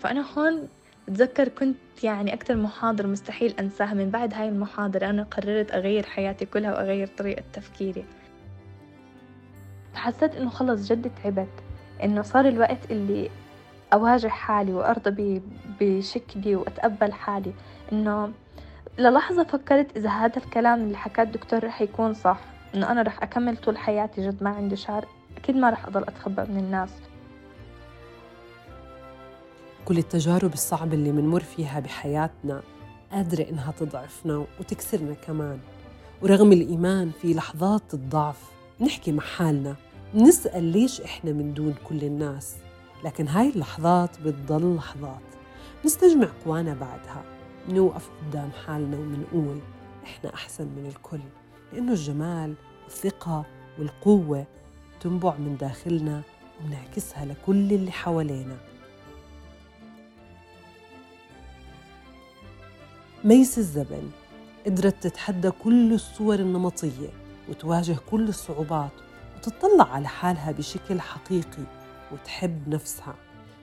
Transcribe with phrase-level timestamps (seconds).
[0.00, 0.68] فأنا هون
[1.08, 5.06] بتذكر كنت يعني أكتر محاضرة مستحيل أنساها من بعد هاي المحاضرة.
[5.06, 8.04] أنا قررت أغير حياتي كلها وأغير طريقة تفكيري.
[9.94, 11.48] فحسيت إنه خلص جد تعبت
[12.02, 13.30] إنه صار الوقت اللي
[13.92, 15.42] أواجه حالي وأرضى
[15.80, 17.52] بشكلي وأتقبل حالي.
[17.92, 18.32] إنه
[18.98, 22.40] للحظة فكرت إذا هذا الكلام اللي حكاه الدكتور رح يكون صح
[22.74, 26.42] إنه أنا رح أكمل طول حياتي جد ما عندي شعر أكيد ما رح أضل أتخبى
[26.42, 26.90] من الناس.
[29.90, 32.62] كل التجارب الصعبة اللي منمر فيها بحياتنا
[33.12, 35.58] قادرة إنها تضعفنا وتكسرنا كمان.
[36.22, 39.76] ورغم الإيمان في لحظات الضعف نحكي مع حالنا
[40.14, 42.56] نسأل ليش إحنا من دون كل الناس.
[43.04, 45.22] لكن هاي اللحظات بتضل لحظات.
[45.84, 47.24] نستجمع قوانا بعدها
[47.68, 49.58] نوقف قدام حالنا ومنقول
[50.04, 51.20] إحنا أحسن من الكل
[51.72, 52.54] لأنه الجمال
[52.84, 53.44] والثقة
[53.78, 54.46] والقوة
[55.00, 56.22] تنبع من داخلنا
[56.60, 58.69] ومنعكسها لكل اللي حوالينا.
[63.24, 64.10] ميس الزبن
[64.66, 67.08] قدرت تتحدى كل الصور النمطية
[67.48, 68.90] وتواجه كل الصعوبات
[69.36, 71.62] وتطلع على حالها بشكل حقيقي
[72.12, 73.14] وتحب نفسها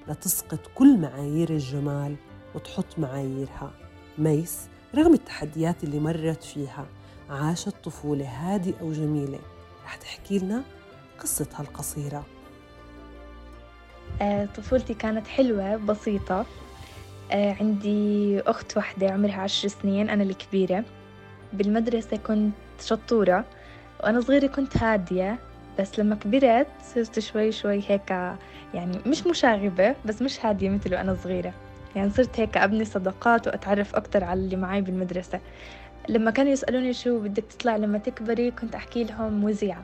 [0.08, 2.16] لتسقط كل معايير الجمال
[2.56, 3.72] وتحط معاييرها.
[4.18, 4.58] ميس
[4.96, 6.86] رغم التحديات اللي مرت فيها
[7.30, 9.40] عاشت طفولة هادئة وجميلة.
[9.86, 10.64] رح تحكي لنا
[11.20, 12.26] قصتها القصيرة.
[14.22, 16.46] آه، طفولتي كانت حلوة بسيطة.
[17.32, 20.84] عندي أخت واحدة عمرها عشر سنين أنا الكبيرة.
[21.54, 23.46] بالمدرسة كنت شطورة.
[24.04, 25.40] وأنا صغيرة كنت هادية.
[25.80, 28.10] بس لما كبرت صرت شوي شوي هيك
[28.74, 31.54] يعني مش مشاغبة بس مش هادية مثل وأنا صغيرة.
[31.96, 35.40] يعني صرت هيك أبني صداقات وأتعرف أكتر على اللي معي بالمدرسة.
[36.10, 39.84] لما كانوا يسألوني شو بدك تطلع لما تكبري كنت أحكي لهم مذيعة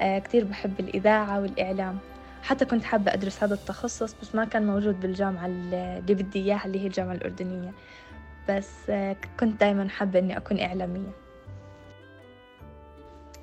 [0.00, 1.98] آه كتير بحب الإذاعة والإعلام.
[2.44, 6.80] حتى كنت حابة أدرس هذا التخصص بس ما كان موجود بالجامعة اللي بدي إياها اللي
[6.80, 7.72] هي الجامعة الأردنية.
[8.48, 11.10] بس آه كنت دايما حابة إني أكون إعلامية.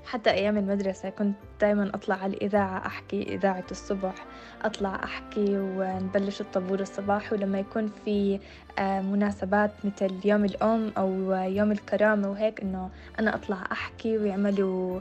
[0.05, 4.13] حتى أيام المدرسة كنت دايما أطلع على الإذاعة أحكي إذاعة الصبح
[4.61, 8.39] أطلع أحكي ونبلش الطابور الصباحي ولما يكون في
[8.79, 12.89] آه، مناسبات مثل يوم الأم أو يوم الكرامة وهيك إنه
[13.19, 14.99] أنا أطلع أحكي ويعملوا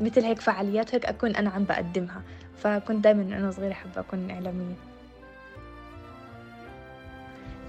[0.00, 2.22] مثل هيك فعاليات هيك أكون أنا عم بقدمها.
[2.60, 4.74] فكنت دايما أنا صغيرة أحب أكون إعلامية.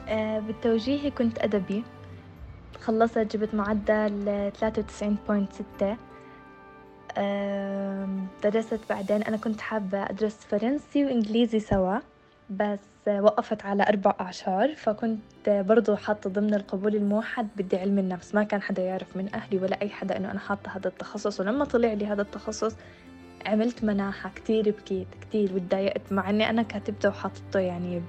[0.07, 1.83] آه، بالتوجيهي كنت أدبي.
[2.81, 5.97] خلصت جبت معدل 93.6
[8.43, 9.23] درست بعدين.
[9.23, 11.97] أنا كنت حابة أدرس فرنسي وإنجليزي سوا
[12.49, 14.75] بس وقفت على أربع أعشار.
[14.75, 18.35] فكنت برضو حاطة ضمن القبول الموحد بدي علم النفس.
[18.35, 21.39] ما كان حدا يعرف من أهلي ولا أي حدا إنه أنا حاطة هذا التخصص.
[21.39, 22.75] ولما طلع لي هذا التخصص
[23.45, 28.01] عملت مناحة كتير بكيت كتير وتضايقت مع إني أنا كاتبته وحاطته يعني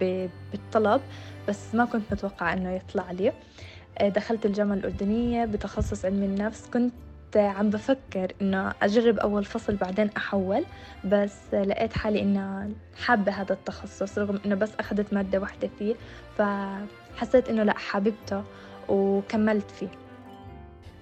[0.52, 1.00] بالطلب
[1.48, 3.32] بس ما كنت متوقعة إنه يطلع لي.
[4.02, 6.66] دخلت الجامعة الأردنية بتخصص علم النفس.
[6.72, 6.92] كنت
[7.36, 10.64] عم بفكر إنه أجرب أول فصل بعدين أحول
[11.04, 12.70] بس لقيت حالي إنه
[13.04, 15.94] حابة هذا التخصص رغم إنه بس أخذت مادة واحدة فيه
[16.38, 18.44] فحسيت إنه لأ حاببته
[18.88, 19.88] وكملت فيه.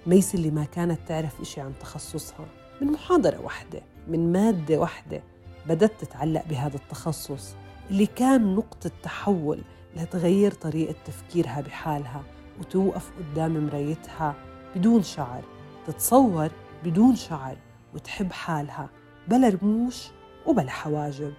[0.06, 2.46] ميس اللي ما كانت تعرف إشي عن تخصصها
[2.80, 3.82] من محاضرة واحدة.
[4.08, 5.22] من مادة واحدة
[5.68, 7.56] بدأت تتعلق بهذا التخصص
[7.90, 9.62] اللي كان نقطة تحول
[9.96, 12.22] لتغير طريقة تفكيرها بحالها
[12.60, 14.34] وتوقف قدام مرايتها
[14.76, 15.42] بدون شعر
[15.86, 16.50] تتصور
[16.84, 17.56] بدون شعر
[17.94, 18.88] وتحب حالها
[19.28, 20.08] بلا رموش
[20.46, 21.34] وبلا حواجب.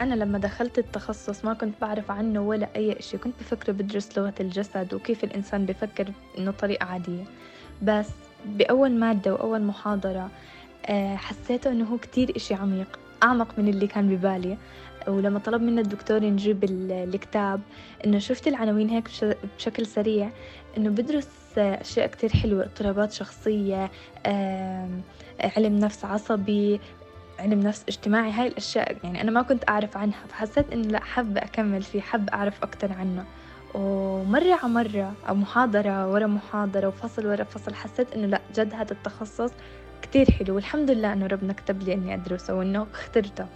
[0.00, 4.34] أنا لما دخلت التخصص ما كنت بعرف عنه ولا أي إشي كنت بفكر بدرس لغة
[4.40, 7.24] الجسد وكيف الإنسان بفكر إنه طريقة عادية.
[7.82, 8.08] بس
[8.46, 10.30] بأول مادة وأول محاضرة
[11.16, 14.56] حسيته إنه هو كتير إشي عميق أعمق من اللي كان ببالي.
[15.08, 17.60] ولما طلب منا الدكتور نجيب الكتاب
[18.04, 19.08] إنه شفت العناوين هيك
[19.58, 20.30] بشكل سريع
[20.76, 21.28] إنه بدرس
[21.58, 23.90] أشياء كتير حلوة اضطرابات شخصية
[25.56, 26.80] علم نفس عصبي
[27.38, 30.26] علم نفس اجتماعي هاي الأشياء يعني أنا ما كنت أعرف عنها.
[30.28, 33.24] فحسيت إنه لأ حابة أكمل فيه حابة أعرف أكتر عنه.
[33.74, 39.52] ومرة على مرة محاضرة ورا محاضرة وفصل ورا فصل حسيت إنه لأ جد هذا التخصص
[40.02, 43.46] كتير حلو والحمد لله إنه ربنا كتب لي إني أدرسه وإنه اخترته.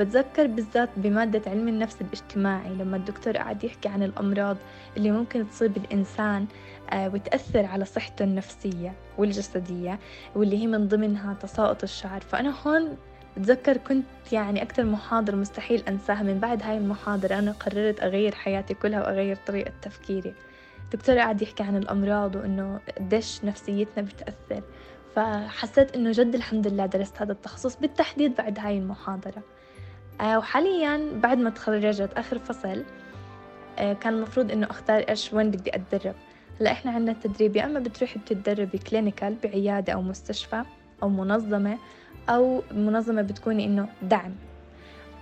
[0.00, 4.56] بتذكر بالذات بمادة علم النفس الاجتماعي لما الدكتور قعد يحكي عن الأمراض
[4.96, 6.46] اللي ممكن تصيب الإنسان
[6.90, 9.98] آه، وتأثر على صحته النفسية والجسدية
[10.34, 12.20] واللي هي من ضمنها تساقط الشعر.
[12.20, 12.96] فأنا هون
[13.36, 18.74] بتذكر كنت يعني أكثر محاضرة مستحيل أنساها من بعد هاي المحاضرة أنا قررت أغير حياتي
[18.74, 20.34] كلها وأغير طريقة تفكيري.
[20.84, 24.62] الدكتور قاعد يحكي عن الأمراض وإنه قديش نفسيتنا بتأثر.
[25.16, 29.42] فحسيت إنه جد الحمد لله درست هذا التخصص بالتحديد بعد هاي المحاضرة.
[30.20, 32.84] آه، وحاليا بعد ما تخرجت آخر فصل
[33.78, 36.14] آه، كان المفروض إنه أختار إيش وين بدي أتدرب.
[36.60, 40.62] هلأ إحنا عندنا التدريب يا إما بتروحي بتتدربي clinical بعيادة أو مستشفى
[41.02, 41.78] أو منظمة
[42.28, 44.34] أو منظمة بتكوني إنه دعم.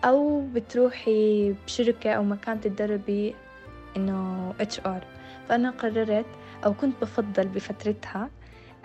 [0.04, 3.34] أو بتروحي بشركة أو مكان تتدربي
[3.96, 5.04] إنه HR
[5.48, 6.26] فأنا قررت
[6.64, 8.30] أو كنت بفضل بفترتها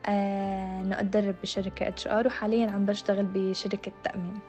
[0.07, 4.39] إنه أتدرب بشركة HR وحاليا عم بشتغل بشركة تأمين.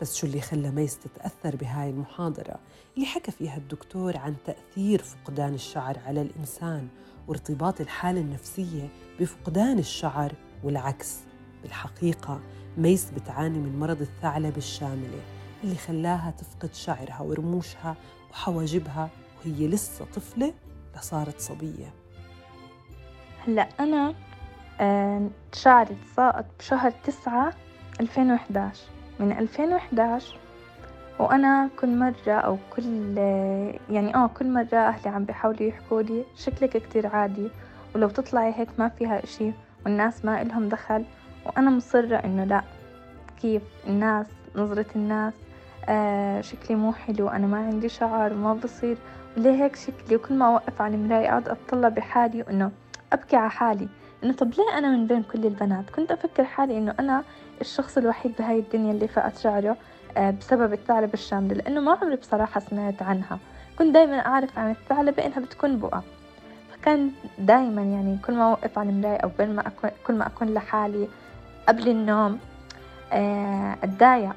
[0.00, 2.58] بس شو اللي خلى ميس تتأثر بهاي المحاضرة؟
[2.94, 6.88] اللي حكى فيها الدكتور عن تأثير فقدان الشعر على الإنسان
[7.28, 8.88] وارتباط الحالة النفسية
[9.20, 10.32] بفقدان الشعر
[10.64, 11.20] والعكس.
[11.62, 12.40] بالحقيقة
[12.78, 15.20] ميس بتعاني من مرض الثعلب الشاملة
[15.64, 17.96] اللي خلاها تفقد شعرها ورموشها
[18.30, 20.54] وحواجبها وهي لسه طفلة
[20.96, 21.94] لصارت صبية.
[23.46, 24.14] هلأ أنا
[25.52, 27.52] شعري تساقط بشهر تسعة
[28.00, 28.80] 2011
[29.20, 30.36] من 2011
[31.18, 33.18] وأنا كل مرة أو كل
[33.90, 37.48] يعني آه كل مرة أهلي عم بيحاولوا يحكوا لي شكلك كتير عادي
[37.94, 39.52] ولو تطلعي هيك ما فيها إشي
[39.84, 41.04] والناس ما إلهم دخل
[41.46, 42.62] وأنا مصرة إنه لأ
[43.42, 45.34] كيف الناس نظرة الناس
[45.88, 48.96] آه شكلي مو حلو أنا ما عندي شعر وما بصير.
[49.36, 52.70] وليه هيك شكلي؟ وكل ما أوقف على المراية أقعد أطلع بحالي وإنه
[53.12, 53.88] أبكي على حالي.
[54.24, 57.22] إنه طب ليه أنا من بين كل البنات؟ كنت أفكر حالي إنه أنا
[57.60, 59.76] الشخص الوحيد بهاي الدنيا اللي فقد شعره
[60.16, 63.38] آه، بسبب الثعلبة الشاملة لأنه ما عمري بصراحة سمعت عنها.
[63.78, 66.00] كنت دايما أعرف عن الثعلبة إنها بتكون بقع
[66.72, 70.54] فكان دايما يعني كل ما أوقف على المراية أو بين ما أكون كل ما أكون
[70.54, 71.08] لحالي
[71.68, 72.38] قبل النوم
[73.12, 74.34] آه، أتضايق.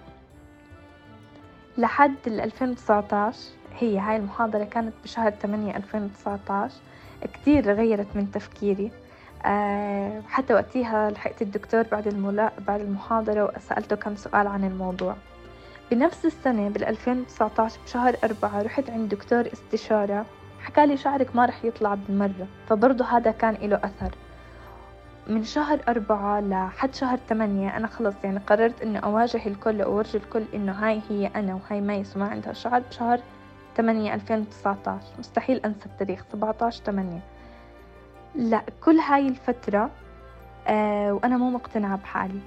[1.78, 3.40] لحد ال 2019
[3.80, 6.74] هي هاي المحاضرة كانت بشهر 8 2019
[7.28, 8.92] كتير غيرت من تفكيري.
[9.46, 12.52] أه حتى وقتها لحقت الدكتور بعد الملا...
[12.68, 15.16] بعد المحاضرة وسألته كم سؤال عن الموضوع.
[15.92, 20.26] بنفس السنة بال 2019 بشهر أربعة رحت عند دكتور استشارة.
[20.62, 24.16] حكالي شعرك ما رح يطلع بالمرة فبرضه هذا كان له أثر.
[25.28, 30.44] من شهر أربعة لحد شهر ثمانية أنا خلص يعني قررت إنه أواجه الكل وأورجي الكل
[30.54, 32.80] إنه هاي هي أنا وهاي ميس وما عندها شعر.
[32.80, 33.20] بشهر
[33.78, 37.20] ثمانية ألفين وتسعة عشر مستحيل أنسى التاريخ سبعة عشر ثمانية
[38.36, 39.90] لا كل هاي الفترة
[40.68, 42.40] آه وأنا مو مقتنعة بحالي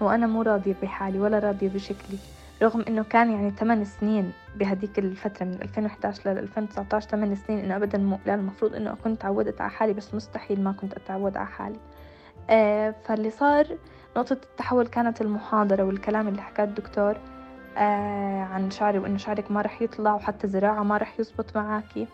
[0.00, 2.18] وأنا مو راضية بحالي ولا راضية بشكلي
[2.62, 7.76] رغم إنه كان يعني ثمان سنين بهديك الفترة من 2011 ل 2019 ثمان سنين إنه
[7.76, 11.46] أبدا مو لا المفروض إنه أكون تعودت على حالي بس مستحيل ما كنت أتعود على
[11.46, 11.78] حالي.
[12.50, 13.66] آه فاللي صار
[14.16, 17.16] نقطة التحول كانت المحاضرة والكلام اللي حكاه الدكتور.
[18.52, 22.06] عن شعري وإنه شعرك ما رح يطلع وحتى زراعة ما رح يزبط معاكي.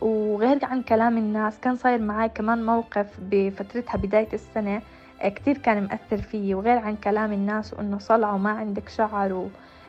[0.00, 4.82] وغير عن كلام الناس كان صاير معي كمان موقف بفترتها بداية السنة
[5.20, 6.54] آه، كتير كان مأثر فيي.
[6.54, 9.48] وغير عن كلام الناس وإنه صلع وما عندك شعر و...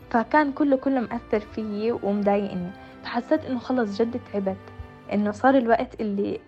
[0.09, 2.69] فكان كله كله مأثر فيي ومضايقني.
[3.03, 4.57] فحسيت إنه خلص جد تعبت.
[5.13, 6.39] إنه صار الوقت اللي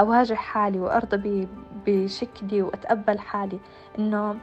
[0.00, 1.48] أواجه حالي وأرضى
[1.86, 3.58] بشكلي وأتقبل حالي.
[3.98, 4.36] إنه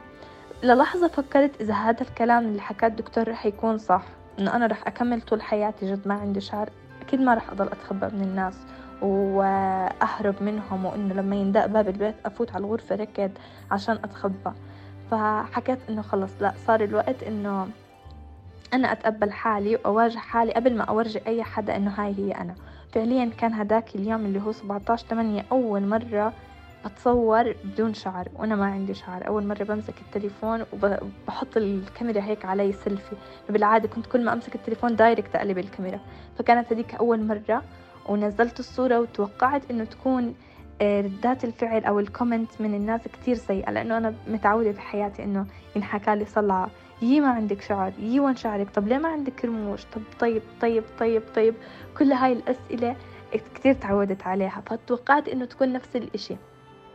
[0.62, 4.02] للحظة فكرت إذا هذا الكلام اللي حكاه الدكتور رح يكون صح
[4.38, 6.70] إنه أنا رح أكمل طول حياتي جد ما عندي شعر
[7.02, 8.54] أكيد ما رح أضل أتخبى من الناس
[9.02, 13.30] وأهرب منهم وإنه لما يندق باب البيت أفوت على الغرفة ركض
[13.70, 14.52] عشان أتخبى
[15.10, 17.68] فحكيت إنه خلص لا صار الوقت إنه
[18.74, 22.54] أنا أتقبل حالي وأواجه حالي قبل ما أورجي أي حدا إنه هاي هي أنا.
[22.92, 26.32] فعليا كان هداك اليوم اللي هو 17 8 أول مرة
[26.84, 29.26] أتصور بدون شعر وأنا ما عندي شعر.
[29.26, 33.16] أول مرة بمسك التليفون وبحط الكاميرا هيك علي سيلفي.
[33.48, 36.00] بالعادة كنت كل ما أمسك التليفون direct أقلب الكاميرا.
[36.38, 37.62] فكانت هذيك أول مرة
[38.08, 40.34] ونزلت الصورة وتوقعت إنه تكون
[40.80, 43.70] آه، ردات الفعل أو ال comment من الناس كتير سيئة.
[43.70, 45.46] لأنه أنا متعودة بحياتي إنه
[45.76, 46.70] ينحكى لي صلعة
[47.02, 50.84] يي ما عندك شعر يي وين شعرك؟ طب ليه ما عندك رموش طب طيب طيب
[50.98, 51.54] طيب طيب.
[51.98, 52.96] كل هاي الأسئلة
[53.54, 54.62] كتير تعودت عليها.
[54.66, 56.36] فتوقعت إنه تكون نفس الإشي.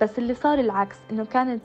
[0.02, 1.62] بس اللي صار العكس إنه كانت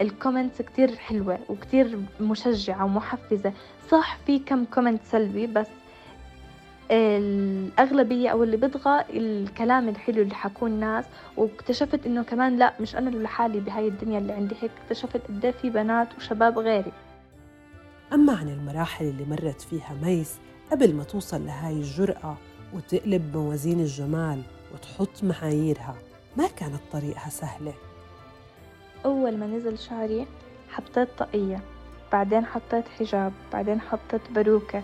[0.00, 3.52] ال comments كتير حلوة وكتير مشجعة ومحفزة.
[3.90, 5.66] صح في كم comment سلبي بس
[6.90, 11.04] الأغلبية أو اللي بيطغى الكلام الحلو اللي حكوه الناس
[11.36, 15.52] واكتشفت إنه كمان لا مش أنا لحالي بهاي الدنيا اللي عندي هيك اكتشفت قد إيه
[15.52, 16.92] في بنات وشباب غيري.
[18.12, 20.38] أما عن المراحل اللي مرت فيها ميس
[20.72, 22.36] قبل ما توصل لهاي الجرأة
[22.74, 24.42] وتقلب موازين الجمال
[24.74, 25.94] وتحط معاييرها.
[26.36, 27.72] ما كانت طريقها سهلة.
[29.04, 30.26] أول ما نزل شعري
[30.70, 31.60] حطيت طاقية
[32.12, 34.82] بعدين حطيت حجاب بعدين حطيت باروكة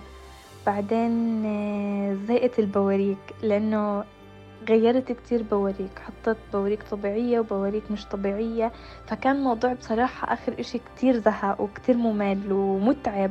[0.67, 4.05] بعدين آه، زيقة البواريك لأنه
[4.69, 5.99] غيرت كتير بواريك.
[5.99, 8.73] حطيت بواريك طبيعية وبواريك مش طبيعية.
[9.07, 13.31] فكان الموضوع بصراحة آخر إشي كتير زهق وكتير ممل ومتعب.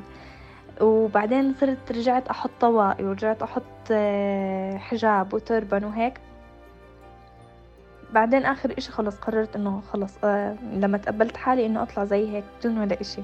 [0.82, 6.14] وبعدين صرت رجعت أحط طواقي ورجعت أحط آه، حجاب وتربن وهيك.
[8.14, 12.44] بعدين آخر إشي خلص قررت إنه خلص آه لما تقبلت حالي إنه أطلع زي هيك
[12.60, 13.22] بدون ولا إشي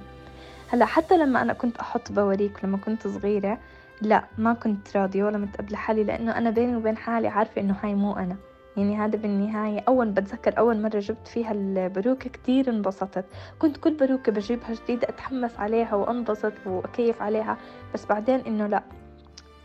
[0.69, 3.57] هلأ حتى لما أنا كنت أحط بواريك لما كنت صغيرة
[4.01, 7.95] لا ما كنت راضية ولا متقبلة حالي لأنه أنا بيني وبين حالي عارفة إنه هاي
[7.95, 8.35] مو أنا.
[8.77, 13.25] يعني هذا بالنهاية أول بتذكر أول مرة جبت فيها الباروكة كتير انبسطت.
[13.59, 17.57] كنت كل باروكة بجيبها جديدة أتحمس عليها وأنبسط وأكيف عليها
[17.93, 18.83] بس بعدين إنه لا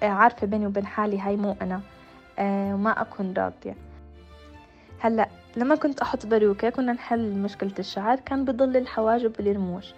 [0.02, 1.81] آه، عارفة بيني وبين حالي هاي مو أنا
[2.38, 3.76] آه، وما أكون راضية.
[5.02, 9.94] هلا لما كنت أحط باروكة كنا نحل مشكلة الشعر كان بضل الحواجب والرموش.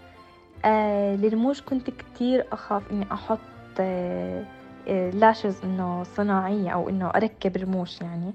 [0.64, 3.38] آه الرموش كنت كتير أخاف إني أحط
[3.80, 4.44] آه
[4.88, 8.34] آه lashes إنه صناعية أو إنه أركب رموش يعني.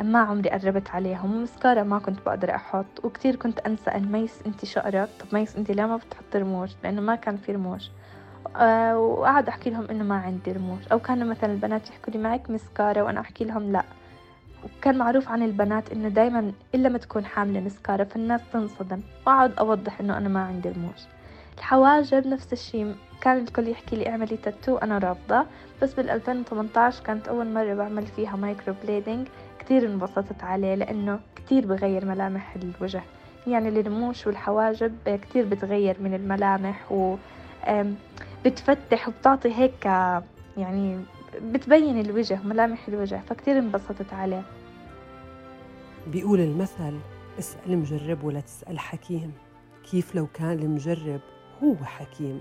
[0.00, 5.08] ما عمري قربت عليهم مسكارا ما كنت بقدر أحط وكتير كنت أنسأل ميس أنتي شقرة
[5.20, 7.90] طب ميس أنتي ليه ما بتحطي رموش؟ لأنه ما كان في رموش.
[8.56, 10.88] آه وقعد أحكي لهم إنه ما عندي رموش.
[10.92, 13.84] أو كانوا مثلا البنات يحكوا لي معك مسكارا وأنا أحكي لهم لأ.
[14.64, 19.00] وكان معروف عن البنات إنه دايما إلا ما تكون حاملة مسكارا فالناس تنصدم.
[19.26, 21.00] وأقعد أوضح إنه أنا ما عندي رموش
[21.58, 22.86] الحواجب نفس الشي
[23.20, 25.46] كان الكل يحكي لي اعملي تاتو أنا رافضة.
[25.82, 32.04] بس بال 2018 كانت أول مرة بعمل فيها microblading كتير انبسطت عليه لأنه كتير بغير
[32.04, 33.02] ملامح الوجه.
[33.46, 37.16] يعني الرموش والحواجب كتير بتغير من الملامح و
[38.44, 39.84] بتفتح وبتعطي هيك
[40.56, 41.00] يعني
[41.42, 44.42] بتبين الوجه ملامح الوجه فكتير انبسطت عليه.
[46.06, 46.98] بيقول المثل
[47.38, 49.32] اسأل مجرب ولا تسأل حكيم.
[49.90, 51.20] كيف لو كان المجرب
[51.64, 52.40] هو حكيم؟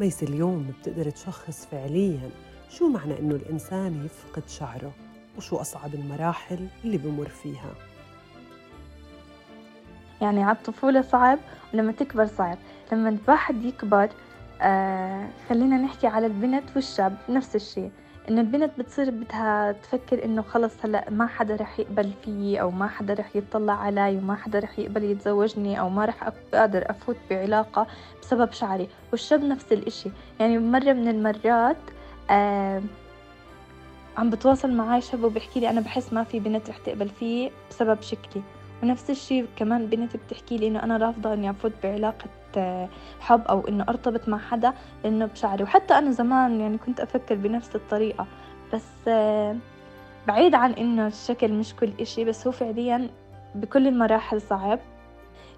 [0.00, 2.30] ميس اليوم بتقدر تشخص فعليا
[2.70, 4.92] شو معنى إنه الإنسان يفقد شعره
[5.36, 7.70] وشو أصعب المراحل اللي بمر فيها.
[10.20, 11.38] يعني على الطفولة صعب
[11.74, 12.58] ولما تكبر صعب.
[12.92, 14.08] لما الواحد يكبر
[14.60, 17.90] آه خلينا نحكي على البنت والشاب نفس الشيء.
[18.28, 22.88] إنه البنت بتصير بدها تفكر إنه خلص هلأ ما حدا رح يقبل فيي أو ما
[22.88, 27.86] حدا رح يطلع علي وما حدا رح يقبل يتزوجني أو ما رح أقدر أفوت بعلاقة
[28.22, 28.88] بسبب شعري.
[29.12, 30.10] والشاب نفس الإشي.
[30.40, 31.76] يعني مرة من المرات
[32.30, 32.82] آه
[34.16, 38.02] عم بتواصل معي شاب وبيحكي لي أنا بحس ما في بنت رح تقبل فيي بسبب
[38.02, 38.42] شكلي.
[38.82, 42.28] ونفس الشي كمان بنت بتحكي لي إنه أنا رافضة إني أفوت بعلاقة
[43.20, 44.72] حب أو إنه أرتبط مع حدا
[45.04, 45.62] لأنه بشعري.
[45.62, 48.26] وحتى أنا زمان يعني كنت أفكر بنفس الطريقة.
[48.74, 49.08] بس
[50.26, 53.10] بعيد عن إنه الشكل مش كل إشي بس هو فعليا
[53.54, 54.78] بكل المراحل صعب.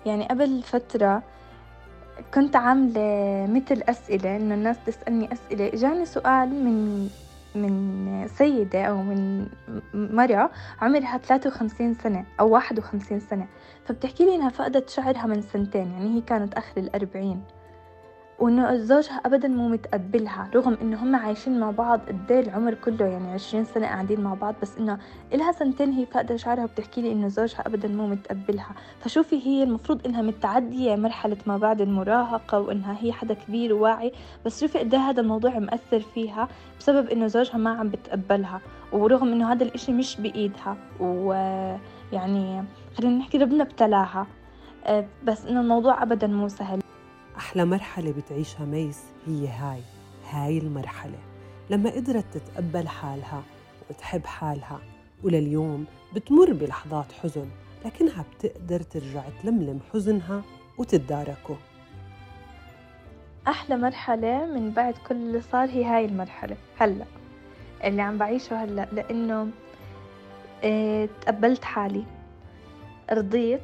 [0.06, 1.22] يعني قبل فترة
[2.34, 5.68] كنت عاملة مثل أسئلة إنه الناس تسألني أسئلة.
[5.68, 7.08] إجاني سؤال من
[7.54, 9.46] من سيدة أو من
[9.94, 13.46] مرة عمرها 53 سنة أو 51 سنة.
[13.84, 17.42] فبتحكي لي إنها فقدت شعرها من سنتين يعني هي كانت آخر الأربعين.
[18.38, 23.06] وإنه زوجها أبدا مو متقبلها رغم إنه هم عايشين مع بعض قد إيه العمر كله
[23.06, 24.98] يعني عشرين سنة قاعدين مع بعض بس إنه
[25.32, 28.74] إلها سنتين هي فاقدة شعرها وبتحكي لي إنه زوجها أبدا مو متقبلها.
[29.00, 34.12] فشوفي هي المفروض إنها متعدية مرحلة ما بعد المراهقة وإنها هي حدا كبير وواعي
[34.46, 36.48] بس شوفي قد إيه هذا الموضوع مأثر فيها
[36.80, 38.60] بسبب إنه زوجها ما عم بتقبلها
[38.92, 40.76] ورغم إنه هذا الإشي مش بإيدها.
[41.00, 42.64] ويعني
[42.98, 44.26] خلينا نحكي ربنا ابتلاها
[44.86, 46.83] أه، بس إنه الموضوع أبدا مو سهل.
[47.36, 49.80] أحلى مرحلة بتعيشها ميس هي هاي
[50.30, 51.18] هاي المرحلة.
[51.70, 53.42] لما قدرت تتقبل حالها
[53.90, 54.78] وتحب حالها
[55.22, 57.48] ولليوم بتمر بلحظات حزن
[57.84, 60.42] لكنها بتقدر ترجع تلملم حزنها
[60.78, 61.56] وتتداركه.
[63.48, 67.04] أحلى مرحلة من بعد كل اللي صار هي هاي المرحلة هلأ.
[67.84, 69.48] اللي عم بعيشه هلأ لأنه
[70.64, 72.04] آه تقبلت حالي.
[73.12, 73.60] رضيت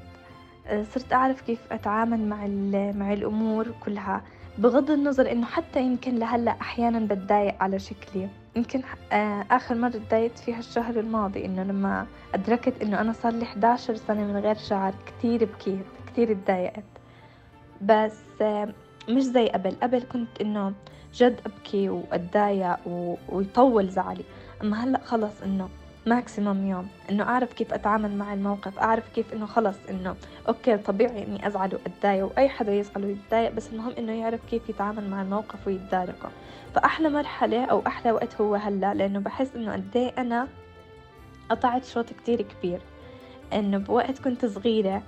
[0.69, 2.47] صرت أعرف كيف أتعامل مع
[2.93, 4.23] مع الأمور كلها
[4.59, 8.29] بغض النظر إنه حتى يمكن لهلأ أحيانا بتضايق على شكلي.
[8.57, 13.45] يمكن آه، آخر مرة تضايقت فيها الشهر الماضي إنه لما أدركت إنه أنا صار لي
[13.45, 16.85] 11 سنة من غير شعر كتير بكيت كتير تضايقت.
[17.83, 18.69] بس آه،
[19.09, 19.76] مش زي قبل.
[19.83, 20.73] قبل كنت إنه
[21.14, 22.76] جد أبكي وأتضايق
[23.29, 24.25] ويطول زعلي.
[24.62, 25.69] أما هلأ خلص إنه
[26.11, 30.17] maximum يوم إنه أعرف كيف أتعامل مع الموقف أعرف كيف إنه خلص إنه
[30.49, 35.11] okay طبيعي إني أزعل وأتضايق وأي حدا يزعل ويتضايق بس المهم إنه يعرف كيف يتعامل
[35.11, 36.31] مع الموقف ويتداركه
[36.75, 40.49] فأحلى مرحلة أو أحلى وقت هو هلأ لأنه بحس إنه قد إيه أنا
[41.50, 42.81] قطعت شوط كتير كبير.
[43.52, 45.02] إنه بوقت كنت صغيرة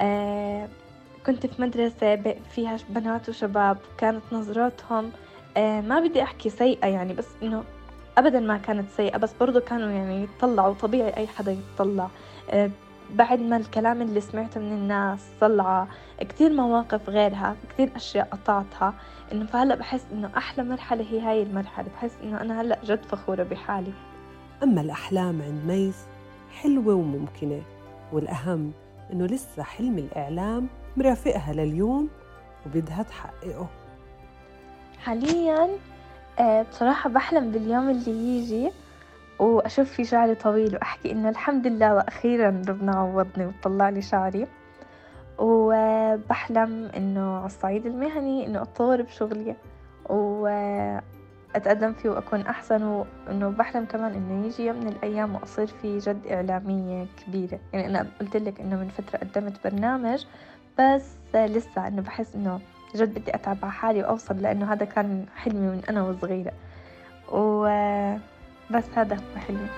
[0.00, 0.68] آه
[1.26, 2.16] كنت في مدرسة
[2.50, 5.12] فيها بنات وشباب كانت نظراتهم
[5.56, 7.64] آه ما بدي أحكي سيئة يعني بس إنه
[8.18, 12.08] أبدا ما كانت سيئة بس برضو كانوا يعني يتطلعوا طبيعي أي حدا يتطلع
[12.50, 12.70] آه،
[13.10, 15.88] بعد ما الكلام اللي سمعته من الناس طلعة
[16.20, 18.94] كتير مواقف غيرها كتير أشياء قطعتها.
[19.32, 21.86] إنه فهلأ بحس إنه أحلى مرحلة هي هاي المرحلة.
[21.94, 23.92] بحس إنه أنا هلأ جد فخورة بحالي.
[24.62, 26.04] أما الأحلام عند ميس
[26.60, 27.62] حلوة وممكنة
[28.12, 28.72] والأهم
[29.12, 32.08] إنه لسه حلم الإعلام مرافقها لليوم
[32.66, 33.66] وبدها تحققه.
[35.04, 35.68] حاليا
[36.70, 38.70] بصراحة بحلم باليوم اللي يجي
[39.38, 44.46] وأشوف في شعري طويل وأحكي إنه الحمد لله وأخيرا ربنا عوضني وطلع لي شعري.
[45.38, 49.56] وبحلم إنه على الصعيد المهني إنه أتطور بشغلي
[50.10, 56.26] وأتقدم فيه وأكون أحسن وإنه بحلم كمان إنه يجي يوم من الأيام وأصير في جد
[56.26, 57.58] إعلامية كبيرة.
[57.72, 60.24] يعني أنا قلت لك إنه من فترة قدمت برنامج
[60.78, 62.60] بس لسه إنه بحس إنه
[62.96, 66.52] جد بدي أتعب على حالي وأوصل لأنه هذا كان حلمي من أنا وصغيرة.
[67.32, 69.68] وبس هذا هو حلمي.